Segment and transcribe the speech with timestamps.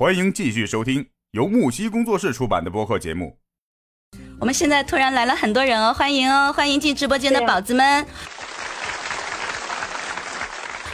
[0.00, 3.36] 欢迎继续收听由木西工作室出版的播客节目。
[4.38, 8.06] 我们现在突然来了很多人哦，欢迎哦，欢迎进直播间的宝子们。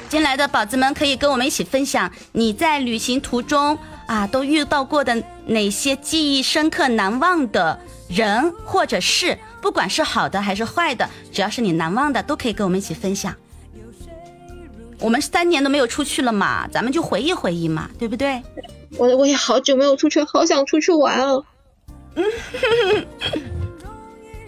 [0.08, 7.79] 进来的宝子们可以跟我们一起分享你在旅行途中啊都遇到过的哪些记忆深刻、难忘的
[8.09, 13.32] 人或者事，不管是好的还是坏的，只要是你难忘的，都可以跟我们一起分享。
[14.98, 18.43] 我们三年都没有出去了嘛，咱们就回忆回忆嘛，对不对？
[18.98, 21.42] 我我也好久没有出去，好想出去玩啊！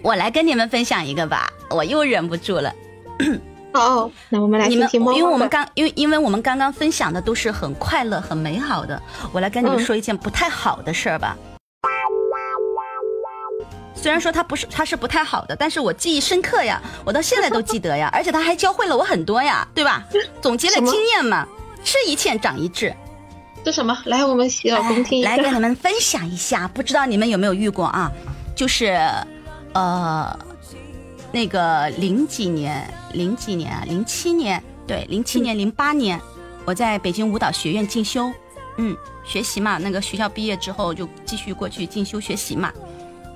[0.01, 2.73] 我来跟你们分享一个吧，我又忍不住了。
[3.71, 8.99] 好，那我们来听听猫猫因为我们刚，因为因为我们刚刚分享的都是很快乐、很美好的，
[9.31, 11.37] 我来跟你们嗯说一件不太好的事儿吧。
[13.93, 20.03] 虽然说它不是，它是不太好的，但是我记忆深刻呀，我到现在都记得呀，而且它还教会了我很多呀，对吧？
[20.41, 21.45] 总结了经验嘛，
[21.83, 22.95] 吃一堑长一智。
[23.69, 23.95] 这什么？
[24.05, 25.43] 来，我们洗耳恭听一下来。
[25.43, 28.11] 跟你们分享一下，不知道你们有没有遇过啊？
[28.55, 28.99] 就是，
[29.73, 30.35] 呃，
[31.31, 36.19] 那个零几年，零几年啊，零七年，对，零七年、零八年，
[36.65, 38.31] 我在北京舞蹈学院进修，
[38.77, 42.73] 嗯，学习嘛，那个学校毕业之后就继续过去进修学习嘛，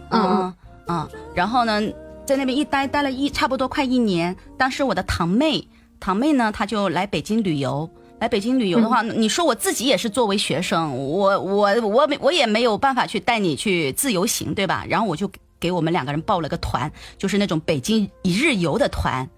[0.09, 0.51] 嗯
[0.87, 1.79] 嗯，然后呢，
[2.25, 5.67] 在那边一待待了一差不多快一年，当时我的堂妹，
[5.99, 7.87] 堂妹呢，她就来北京旅游。
[8.23, 14.85] 来北京旅游的话，你说我自己也是作为学生，我我我没我也没有办法去带你去自由行，对吧？
[14.87, 15.29] 然后我就
[15.59, 19.29] 给我们两个人报了个团，就是那种北京一日游的团。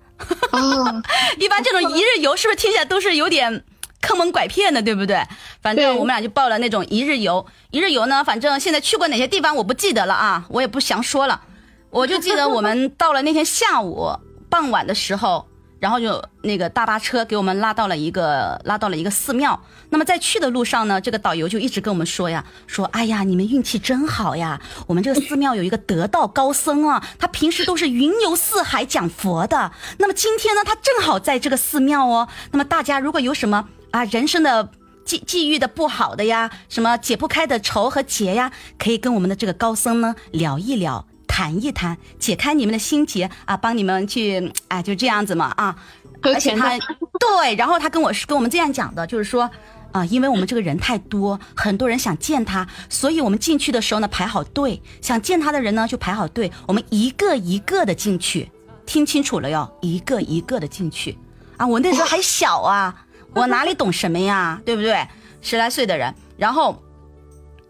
[0.51, 1.01] 哦，
[1.39, 3.63] 一般这种一日游是不是听起来都是有点
[4.01, 5.19] 坑蒙拐骗的，对不对？
[5.63, 7.43] 反正我们俩就报了那种一日游。
[7.71, 11.41] 一日游呢，反正现在去过哪些地方我不记得了啊，我也不详说了。
[11.89, 14.11] 我就记得我们到了那天下午
[14.47, 15.47] 傍晚的时候，
[15.79, 19.59] 然后就那个大巴车给我们拉到了一个拉到了一个寺庙。
[19.89, 29.71] 那么在去的路上呢，这个导游就一直跟我们说呀，说哎呀，你们运气真好呀，我们这个寺庙有一个得道高僧啊，他平时都是云游四海讲佛的。
[29.99, 32.27] 那么今天呢，他正好在这个寺庙哦。
[32.51, 34.69] 那么大家如果有什么啊人生的
[35.05, 41.05] 际际遇的不好的呀，什么解不开的愁和结呀，可以跟我们的这个高僧呢聊一聊。
[41.35, 45.75] 谈一谈，解开你们的心结啊，帮你们去，哎，就这样子嘛啊，
[46.21, 46.79] 而且他
[47.19, 49.51] 对，然后他跟我是跟我们这样讲的，就是说
[49.91, 58.49] 啊、因为我们这个人太多，很多人想见他，所以我们进去的时候呢排好队，想见他的人呢就排好队，我们一个一个的进去，
[58.85, 61.17] 听清楚了哟，一个一个的进去
[61.57, 65.05] 啊，我那时候还小啊，我哪里懂什么呀，对不对？
[65.41, 66.81] 十来岁的人，然后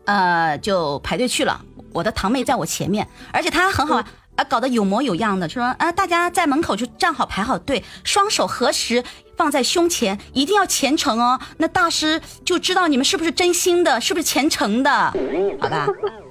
[0.06, 1.66] 呃就排队去了，
[1.96, 4.08] 我的堂妹在我前面，而且她很好啊。
[4.36, 9.02] 啊，搞得有模有样的，说啊，大家在门口就站好排好队，双手合十
[9.38, 11.40] 放在胸前，一定要虔诚哦。
[11.56, 14.92] 那大师就知道你们是不是真心的，是不是虔诚的，
[15.62, 15.88] 好吧？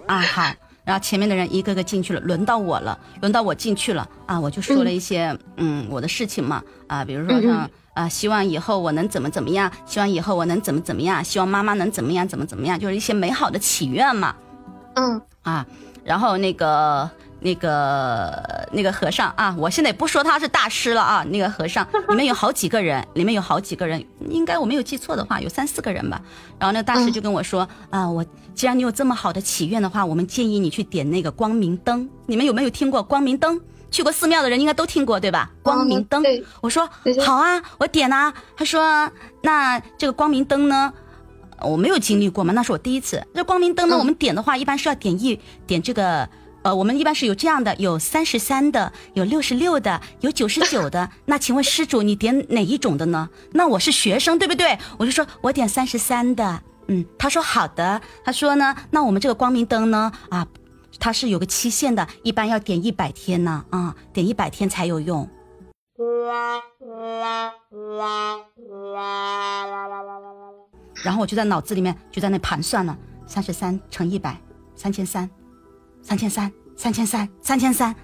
[0.07, 0.43] 啊，好。
[0.85, 14.35] 然后前面的人一个个进去了，轮到我了，轮到我进去了啊，我就说了一些嗯我的事情嘛啊，比如说像啊，希望以后我能怎么怎么样，希望以后我能怎么怎么样，希望妈妈能怎么样怎么怎么样，就是一些美好的祈愿嘛。
[14.97, 15.65] 嗯，啊，
[16.05, 17.09] 然后那个
[17.41, 26.21] 那个那个和尚啊，我现在也不说他是大师了啊，那个和尚 里面有好几个人，里面有好几个人，应该我没有记错的话，有三四个人吧。
[26.59, 32.09] 然后那个大师就跟我说、啊，我既然你有这么好的祈愿的话，我们建议你去点那个光明灯。
[32.27, 33.61] 你们有没有听过光明灯？
[33.91, 35.51] 去过寺庙的人应该都听过对吧？
[35.63, 36.21] 光明灯。
[36.23, 36.89] 对我说
[37.25, 38.33] 好啊，我点啊。
[38.57, 39.09] 他说
[39.43, 40.93] 那这个光明灯呢？
[41.65, 43.23] 我没有经历过嘛，那是我第一次。
[43.35, 46.29] 这光明灯呢，嗯我们点的话，一般是要点一点这个，
[46.63, 51.09] 呃，我们一般是有这样的，有三十三的，有六十六的，有九十九的。
[51.27, 53.29] 那请问施主，你点哪一种的呢？
[53.53, 54.79] 那我是学生，对不对？
[54.99, 56.63] 我就说我点三十三的。
[56.89, 58.01] 嗯，他说好的。
[58.25, 60.47] 他说呢，那我们这个光明灯呢，啊，
[60.99, 65.29] 它是有个期限的，一般要点一百天呢，啊，点一百天才有用。
[71.05, 74.41] 然后我就在脑子里面就在那盘算了，三十三乘一百，
[74.75, 75.29] 三千三，
[76.03, 77.95] 三千三，三千三，三千三。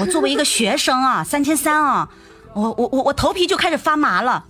[0.00, 2.10] 我作为一个学生啊，三千三啊，
[2.52, 4.44] 我我我我头皮就开始发麻了。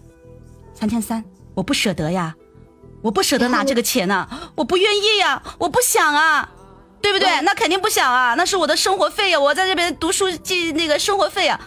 [0.74, 1.22] 三千三，
[1.54, 2.34] 我不舍得呀，
[3.02, 6.48] 我不舍得拿这个钱呐、我不愿意呀，我不想啊，
[7.02, 7.42] 对不对？
[7.42, 11.60] 那肯定不想啊，那是我的生活费呀，我在这边读书记那个生活费啊。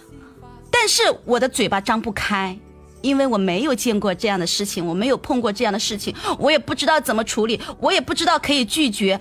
[0.72, 2.58] 但是我的嘴巴张不开，
[3.04, 9.20] 因为我没有见过这样的事情，我没有碰过这样的事情，我也不知道怎么处理，我也不知道可以拒绝，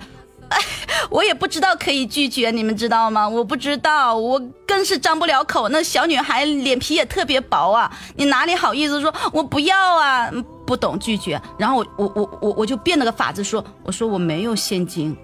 [0.49, 0.57] 哎，
[1.11, 3.27] 我也不知道可以拒绝，你们知道吗？
[3.27, 5.69] 我不知道，我更是张不了口。
[5.69, 10.31] 那小女孩脸皮也特别薄啊，你哪里好意思说我不要啊？
[10.65, 15.15] 不懂拒绝，然后我我我我我就变了个法子说，我说我没有现金。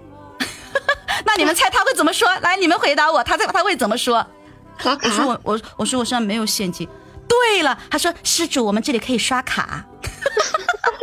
[1.24, 2.28] 那你们猜他会怎么说？
[2.40, 4.24] 来，你们回答我，他在他会怎么说？
[4.84, 6.86] 我说，我我我说我身上没有现金。
[7.30, 9.86] 对了，他说施主，我们这里可以刷卡。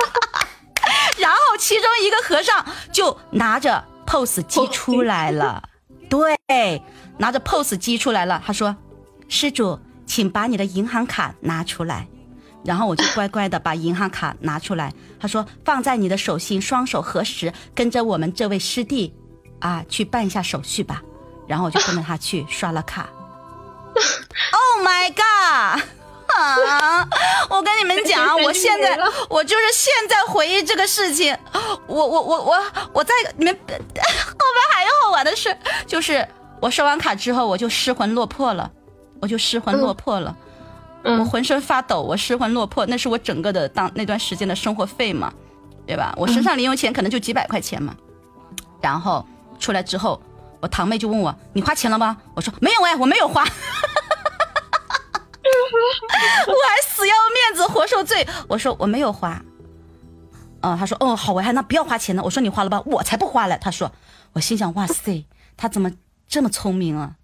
[1.18, 5.64] 然后其中一个和尚就拿着 POS 机出来了，
[6.10, 6.84] 对，
[7.18, 8.44] 拿着 POS 机出来了。
[8.46, 8.76] 他说
[9.30, 12.08] ：“施主，请把你的银行卡拿出来。”
[12.66, 14.94] 然后我就乖乖的把银行卡拿出来。
[15.20, 19.16] 他说：“放在你的手心，双手合十，跟着我们这位师弟
[19.60, 21.02] 啊去办一下手续吧。”
[21.48, 23.08] 然后我就跟着他去刷了卡。
[24.52, 25.82] Oh my god！
[26.36, 27.08] 啊！
[27.50, 28.98] 我跟你们讲， 我现在
[29.30, 31.36] 我就是现在回忆这个事情，
[31.88, 32.58] 我我我我
[32.94, 36.28] 我在你们 后面还有好玩的事，就是
[36.60, 38.70] 我刷完卡之后我就失魂落魄了，
[39.22, 40.36] 我就失魂落魄了，
[41.04, 45.34] 我嗯浑身发抖，我失魂落魄，那是我整个的当那段时间的生活费嘛，
[45.86, 46.14] 对吧？
[46.18, 47.96] 我身上零用钱可能就几百块钱嘛，
[48.82, 49.26] 然后
[49.60, 50.22] 出来之后，
[50.60, 52.18] 我堂妹就问我你花钱了吗？
[52.36, 53.46] 我说没有哎，我没有花。
[56.48, 59.42] 我还死要面子活受罪，我说我没有花。
[60.62, 62.22] 嗯，他说哦好，我还那不要花钱呢。
[62.24, 63.58] 我说你花了吧，我才不花嘞。
[63.62, 63.92] 他说，
[64.34, 65.92] 我心想哇塞，他怎么
[66.28, 67.16] 这么聪明啊？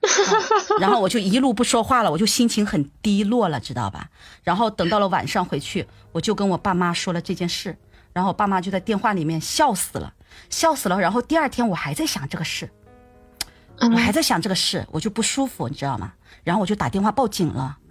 [0.06, 4.08] 啊然后我就一路不说话了，我就心情很低落了，知道吧？
[4.44, 7.76] 然后等到了晚上回去，我就跟我爸妈说了这件事，
[8.12, 10.12] 然后我爸妈就在电话里面笑死了，
[10.48, 11.00] 笑死了。
[11.00, 12.70] 然后第二天我还在想这个事，
[13.80, 16.12] 我还在想这个事，我就不舒服，你知道吗？
[16.44, 17.76] 然后我就打电话报警了。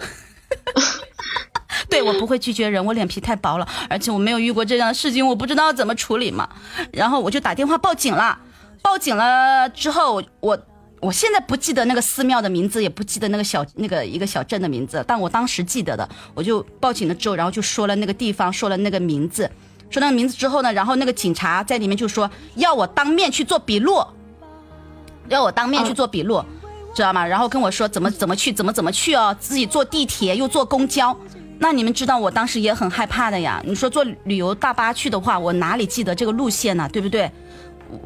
[1.89, 6.49] 对我不会拒绝人，我脸皮太薄了，而且我没有遇过这样的事情，我不知道怎么处理嘛。
[6.91, 8.37] 然后我就打电话报警了，
[8.81, 10.59] 报警了之后，我
[10.99, 19.49] 我现在不记得那个寺庙的名字，也不记得那个小那个一个小镇的名字，但我当时记得的，我就报警了之后，然后就说了那个地方，说了那个名字，
[19.89, 24.03] 说那个名字之后呢，然后那个警察在里面就说要我当面去做笔录，
[25.29, 26.43] 要我当面去做笔录。
[26.93, 27.27] 知道吗？
[27.27, 31.13] 然后跟我说怎么怎么去，怎么怎么去哦，自己坐地铁又坐公交。
[31.59, 33.61] 那你们知道我当时也很害怕的呀。
[33.65, 36.87] 你说坐旅游大巴去的话，我哪里记得这个路线呢？
[36.93, 37.29] 对不对？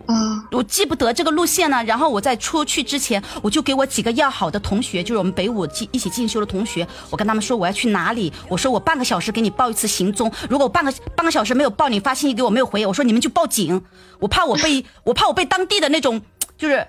[0.07, 1.83] 嗯，我记不得这个路线呢。
[1.83, 8.33] 然后我在出去之前，我就给我几个要好的同学，就是我们北舞进一起进修的同学，我跟他们说我要去哪里。
[8.47, 13.79] 我说我半个小时给你报一次行踪，如果我半个半个小时没有报，你发信息给我没有回，我说你们就报警。
[14.19, 16.19] 我怕我被我怕我被当地的那种
[16.57, 16.87] 就是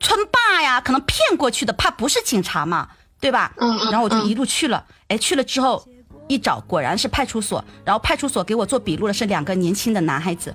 [0.00, 2.88] 村霸呀，可能骗过去的，怕不是警察嘛，
[3.20, 3.52] 对吧？
[3.58, 5.86] 嗯嗯然后我就一路去了，哎，去了之后
[6.28, 7.62] 一找，果然是派出所。
[7.84, 10.54] 然后派出所给我做笔录的是两个年轻的男孩子，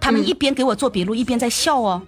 [0.00, 2.02] 他们一边给我做笔录，一边在笑哦，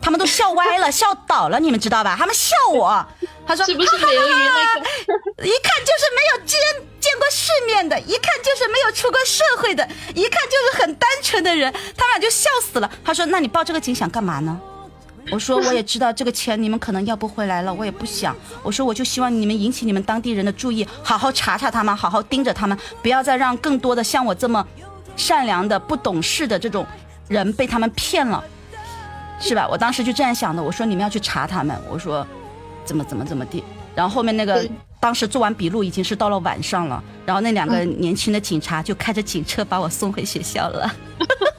[0.00, 2.16] 他们都笑歪了， 笑倒了，你们知道吧？
[2.18, 3.06] 他们笑我，
[3.46, 5.44] 他说是不是刘瑜那个？
[5.46, 6.58] 一看就是没有见
[7.00, 12.90] 见过世面的，一看就是没有出过社会的，一看就是很单纯的人，他们俩就笑死了。
[13.04, 14.58] 他说：“那你报这个警想干嘛呢？”
[15.30, 18.36] 我说：“我也知道这个钱你们可能要不回来了，我也不想。
[18.62, 24.64] 我说我就希望你们引起你们当地人的注意，好好查查他们，好好盯着他们，不要再让更多的像我这么
[25.16, 26.86] 善良的、不懂事的这种
[27.26, 28.42] 人被他们骗了，
[29.40, 29.66] 是吧？
[29.68, 30.62] 我当时就这样想的。
[30.62, 32.26] 我说你们要去查他们，我说
[32.84, 33.64] 怎么怎么怎么地。
[33.94, 34.68] 然后后面那个
[35.00, 40.94] 当时做完笔录已经是到了晚上了，然后那两个年轻的警察就开着警车把我送回学校了。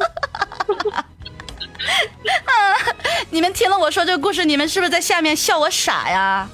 [3.30, 6.48] 你们听了我说这个故事，你们是不是在下面笑我傻呀？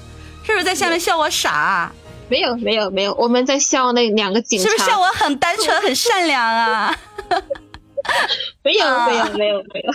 [0.44, 1.92] 是不是在下面笑我傻？
[2.28, 4.68] 没有没有没有，我们在笑那两个警察。
[4.68, 6.96] 是不是笑我很单纯、很善良啊？
[8.64, 9.92] 没有啊没有没有没有。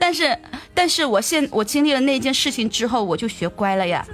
[0.00, 0.38] 但是，
[0.72, 4.06] 但是我现我经历了那件事情之后，我就学乖了呀，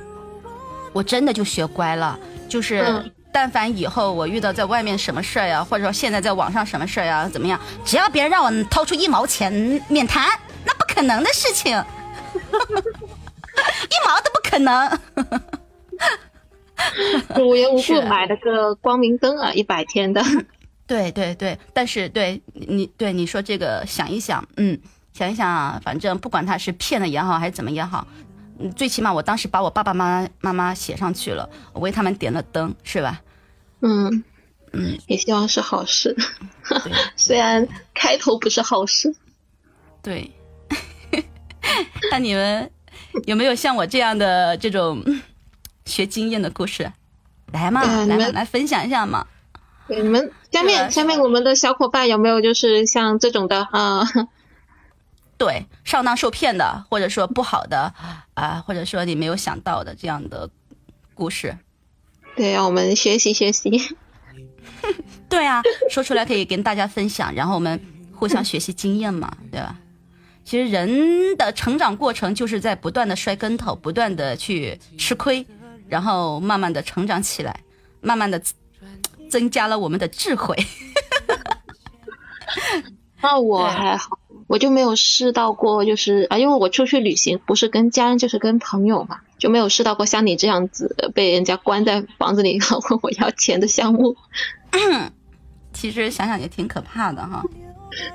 [0.92, 2.18] 我真的就学乖了。
[2.48, 9.52] 就是，嗯但凡以后我遇到在外面什么事儿呀，或者说现在在网上什么事儿呀，怎么样，只要别人让我掏出一毛钱
[9.86, 10.28] 免谈，
[11.00, 11.72] 可能的事情，
[12.36, 15.00] 一毛都不可能。
[17.38, 20.22] 无缘无故买了个光明灯啊，一百天的。
[20.86, 24.78] 对 对对，但是对你对你说这个想一想，嗯，
[25.14, 28.06] 想一想啊，反正不管他是骗的也好，还是怎么也好，
[28.58, 33.22] 嗯，最起码我当时把我爸爸妈妈妈妈写上去了，我为他们点了灯，是吧？
[33.80, 34.22] 嗯
[34.74, 36.14] 嗯，也希望是好事，
[37.16, 39.14] 虽然开头不是好事。
[40.02, 40.30] 对。
[42.10, 42.70] 那你们
[43.26, 45.22] 有没有像我这样的这种嗯
[45.86, 46.90] 学经验的故事？
[47.52, 49.26] 来嘛，来嘛，来分享一下嘛。
[49.88, 54.06] 对，你们下面下面我们的小伙伴有没有就是像这种的啊？
[55.36, 57.92] 对，上当受骗的，或者说不好的
[58.34, 60.48] 啊、或者说你没有想到的这样的
[61.14, 61.56] 故事。
[62.36, 63.96] 对，让我们学习学习。
[65.28, 67.80] 对啊，说出来可以跟大家分享，然后我们
[68.14, 69.76] 互相学习经验嘛，对吧？
[70.50, 75.46] 其实人的成长过程就是在不断的摔跟头，不断的去吃亏，
[75.86, 77.60] 然后慢慢的成长起来，
[78.00, 78.42] 慢慢的
[79.30, 80.56] 增加了我们的智慧。
[83.22, 94.16] 那我还好，我就没有试到过，就是啊，因为我出去旅行不是跟家人就是跟朋友嘛，就没有试到过像你这样子被人家关在房子里问我要钱的项目。
[95.72, 97.44] 其实想想也挺可怕的哈。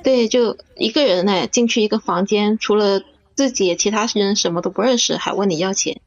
[0.04, 3.02] 对，就一个人呢，进去一个房间，除了
[3.36, 6.00] 自己，其他人什么都不认识，还问你要钱，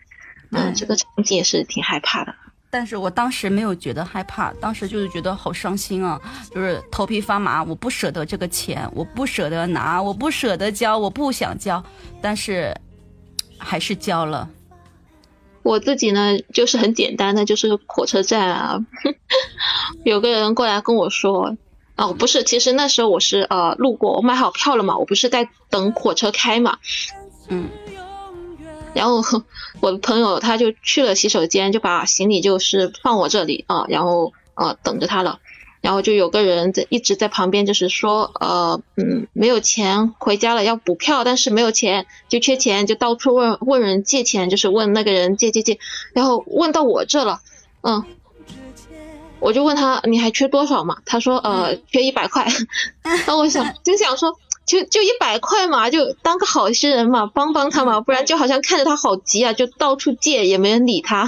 [0.51, 2.35] 嗯，这个场景也是挺害怕的。
[2.71, 6.21] 但是我当时没有觉得害怕，当时就是觉得好伤心啊，
[6.55, 11.83] 就是头皮发麻，我不舍得这个钱，我不舍得拿，我不舍得交，我不想交，
[12.21, 12.75] 但是
[13.57, 14.49] 还是交了。
[15.63, 18.79] 我自己呢，就是很简单的，就是火车站啊，
[20.05, 21.57] 有个人过来跟我说，
[21.99, 26.79] 哦，不是，其实那时候我是呃路过，我买好票了嘛，我不是在等火车开嘛，
[27.49, 27.69] 嗯。
[28.95, 29.21] 然后
[29.81, 35.41] 我的朋友他就去了洗手间，就把行李就是放我这里啊，然后呃等着他了。
[35.81, 45.79] 然后就有个人在一直在旁边，就是说呃嗯没有钱回家了，要补票，但是没有钱就缺钱，就到处问问人借钱，就是问那个人借借借，
[46.15, 47.41] 然后问到我这了，
[47.83, 48.05] 嗯，
[49.41, 50.97] 我就问他你还缺多少嘛？
[51.05, 52.47] 他说呃缺一百块。
[53.27, 54.37] 那我想就想说。
[54.69, 61.27] 就就一百块嘛，就当个好心人嘛，帮帮他嘛，不然就好像看着他好急啊，就到处借也没人理他。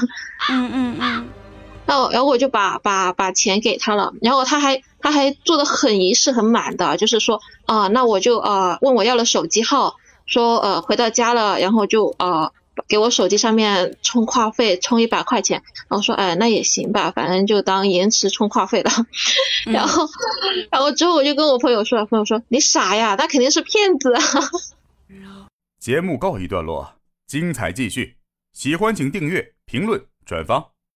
[0.50, 1.28] 嗯嗯嗯。
[1.86, 9.94] 然后然后我就把把把钱给他了，然后他还他还做的很仪式很满的，就是说啊，那我就啊问我要了手机号，
[10.26, 12.50] 说呃回到家了，然后就啊。
[12.90, 18.90] 给我手机上面充话费，充一百块钱，然后说，哎，那也行吧，反正就当延迟充话费了。
[19.64, 20.06] 然后，
[20.70, 24.22] 然后之后我就跟我朋友说，朋友说你傻呀，那肯定是骗子啊。
[25.78, 28.16] 节目告一段落，精彩继续，
[28.52, 30.72] 喜欢请订阅、评论、转发。